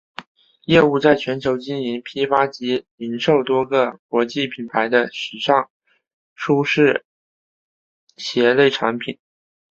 [0.63, 5.69] 业务在全球经营批发及零售多个国际品牌的时尚
[6.33, 7.05] 舒适
[8.17, 9.19] 鞋类产品。